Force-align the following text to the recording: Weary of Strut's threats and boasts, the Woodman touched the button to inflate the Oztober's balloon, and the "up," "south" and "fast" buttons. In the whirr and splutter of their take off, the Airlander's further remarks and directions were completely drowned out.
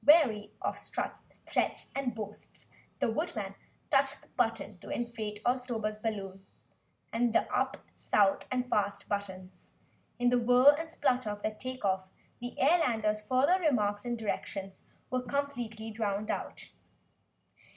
Weary 0.03 0.49
of 0.63 0.79
Strut's 0.79 1.21
threats 1.47 1.91
and 1.95 2.15
boasts, 2.15 2.65
the 2.97 3.11
Woodman 3.11 3.53
touched 3.91 4.23
the 4.23 4.29
button 4.29 4.79
to 4.79 4.89
inflate 4.89 5.43
the 5.45 5.51
Oztober's 5.51 5.99
balloon, 5.99 6.43
and 7.13 7.33
the 7.33 7.47
"up," 7.55 7.77
"south" 7.93 8.47
and 8.51 8.67
"fast" 8.67 9.07
buttons. 9.07 9.73
In 10.17 10.29
the 10.29 10.39
whirr 10.39 10.75
and 10.75 10.89
splutter 10.89 11.29
of 11.29 11.43
their 11.43 11.53
take 11.53 11.85
off, 11.85 12.07
the 12.39 12.55
Airlander's 12.59 13.21
further 13.23 13.59
remarks 13.59 14.03
and 14.03 14.17
directions 14.17 14.81
were 15.11 15.21
completely 15.21 15.91
drowned 15.91 16.31
out. 16.31 16.69